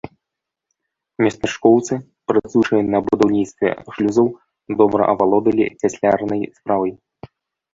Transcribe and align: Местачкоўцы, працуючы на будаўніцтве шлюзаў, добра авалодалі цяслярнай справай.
Местачкоўцы, 1.25 1.93
працуючы 2.31 2.75
на 2.95 2.99
будаўніцтве 3.09 3.69
шлюзаў, 3.99 4.27
добра 4.81 5.03
авалодалі 5.15 5.65
цяслярнай 5.81 6.41
справай. 6.57 6.93